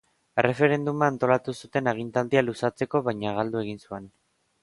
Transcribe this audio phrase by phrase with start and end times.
[0.43, 4.09] Erreferenduma antolatu zuen agintaldia luzatzeko baina galdu egin zuen.